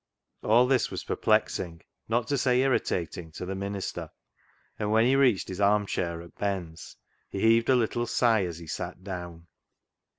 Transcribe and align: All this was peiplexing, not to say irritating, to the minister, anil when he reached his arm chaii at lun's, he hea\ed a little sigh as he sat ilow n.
All 0.41 0.65
this 0.65 0.89
was 0.89 1.03
peiplexing, 1.03 1.83
not 2.09 2.25
to 2.29 2.37
say 2.39 2.61
irritating, 2.63 3.31
to 3.33 3.45
the 3.45 3.53
minister, 3.53 4.09
anil 4.79 4.89
when 4.93 5.05
he 5.05 5.15
reached 5.15 5.47
his 5.47 5.61
arm 5.61 5.85
chaii 5.85 6.25
at 6.25 6.41
lun's, 6.41 6.95
he 7.29 7.39
hea\ed 7.39 7.69
a 7.69 7.75
little 7.75 8.07
sigh 8.07 8.45
as 8.45 8.57
he 8.57 8.65
sat 8.65 8.97
ilow 9.03 9.31
n. 9.33 9.47